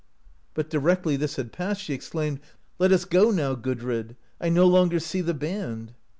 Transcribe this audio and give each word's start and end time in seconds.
But 0.55 0.67
directly 0.71 1.15
this 1.15 1.35
had 1.35 1.51
passed 1.51 1.79
she 1.83 1.93
exclaimed, 1.93 2.39
"Let 2.79 2.91
us 2.91 3.05
go 3.05 3.29
now, 3.29 3.53
Gudrid; 3.53 4.15
I 4.39 4.49
no 4.49 4.65
longer 4.65 4.99
see 4.99 5.21
the 5.21 5.35
band!" 5.35 5.93